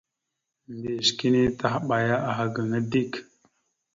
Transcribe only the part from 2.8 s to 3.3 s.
dik.